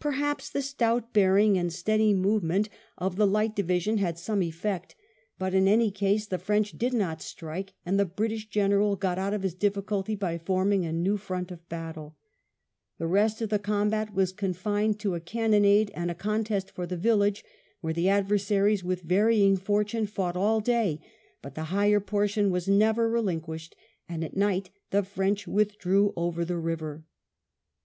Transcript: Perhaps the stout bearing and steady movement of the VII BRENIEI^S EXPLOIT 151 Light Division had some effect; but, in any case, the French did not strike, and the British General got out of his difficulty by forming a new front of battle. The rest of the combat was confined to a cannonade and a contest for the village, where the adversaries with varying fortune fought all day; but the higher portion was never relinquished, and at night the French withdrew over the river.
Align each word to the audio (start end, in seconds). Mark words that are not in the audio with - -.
Perhaps 0.00 0.50
the 0.50 0.62
stout 0.62 1.12
bearing 1.12 1.56
and 1.56 1.72
steady 1.72 2.12
movement 2.12 2.68
of 2.98 3.14
the 3.14 3.24
VII 3.24 3.30
BRENIEI^S 3.30 3.30
EXPLOIT 3.30 3.30
151 3.30 3.32
Light 3.32 3.54
Division 3.54 3.98
had 3.98 4.18
some 4.18 4.42
effect; 4.42 4.96
but, 5.38 5.54
in 5.54 5.68
any 5.68 5.92
case, 5.92 6.26
the 6.26 6.38
French 6.40 6.76
did 6.76 6.92
not 6.92 7.22
strike, 7.22 7.74
and 7.86 7.96
the 7.96 8.04
British 8.04 8.48
General 8.48 8.96
got 8.96 9.16
out 9.16 9.32
of 9.32 9.44
his 9.44 9.54
difficulty 9.54 10.16
by 10.16 10.38
forming 10.38 10.84
a 10.84 10.92
new 10.92 11.16
front 11.16 11.52
of 11.52 11.68
battle. 11.68 12.16
The 12.98 13.06
rest 13.06 13.40
of 13.40 13.48
the 13.50 13.60
combat 13.60 14.12
was 14.12 14.32
confined 14.32 14.98
to 14.98 15.14
a 15.14 15.20
cannonade 15.20 15.92
and 15.94 16.10
a 16.10 16.16
contest 16.16 16.72
for 16.72 16.84
the 16.84 16.96
village, 16.96 17.44
where 17.80 17.92
the 17.94 18.08
adversaries 18.08 18.82
with 18.82 19.02
varying 19.02 19.56
fortune 19.56 20.06
fought 20.06 20.36
all 20.36 20.58
day; 20.58 21.00
but 21.42 21.54
the 21.54 21.64
higher 21.70 22.00
portion 22.00 22.50
was 22.50 22.66
never 22.66 23.08
relinquished, 23.08 23.76
and 24.08 24.24
at 24.24 24.36
night 24.36 24.70
the 24.90 25.04
French 25.04 25.46
withdrew 25.46 26.12
over 26.16 26.44
the 26.44 26.58
river. 26.58 27.04